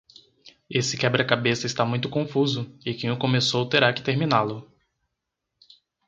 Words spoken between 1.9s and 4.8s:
confuso e quem o começou terá que terminá-lo